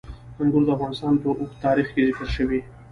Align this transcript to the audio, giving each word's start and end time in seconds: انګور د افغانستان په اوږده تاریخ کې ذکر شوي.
انګور 0.41 0.63
د 0.65 0.69
افغانستان 0.75 1.13
په 1.21 1.25
اوږده 1.29 1.55
تاریخ 1.65 1.87
کې 1.93 2.05
ذکر 2.09 2.27
شوي. 2.35 2.59